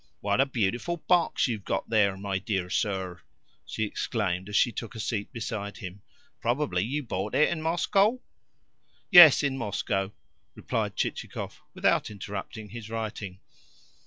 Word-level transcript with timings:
"What 0.19 0.41
a 0.41 0.47
beautiful 0.47 0.97
box 0.97 1.47
you 1.47 1.57
have 1.57 1.63
got, 1.63 1.87
my 1.87 2.39
dear 2.39 2.71
sir!" 2.71 3.21
she 3.67 3.83
exclaimed 3.83 4.49
as 4.49 4.55
she 4.55 4.71
took 4.71 4.95
a 4.95 4.99
seat 4.99 5.31
beside 5.31 5.77
him. 5.77 6.01
"Probably 6.39 6.83
you 6.83 7.03
bought 7.03 7.35
it 7.35 7.49
in 7.49 7.61
Moscow?" 7.61 8.19
"Yes 9.11 9.43
in 9.43 9.59
Moscow," 9.59 10.11
replied 10.55 10.95
Chichikov 10.95 11.61
without 11.75 12.09
interrupting 12.09 12.69
his 12.69 12.89
writing. 12.89 13.41